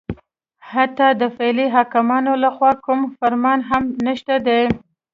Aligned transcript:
حتی 0.71 1.07
د 1.21 1.23
فعلي 1.35 1.67
حاکمانو 1.75 2.33
لخوا 2.43 2.71
کوم 2.85 2.99
فرمان 3.17 3.59
هم 3.69 3.83
نشته 4.07 4.35
دی 4.47 4.61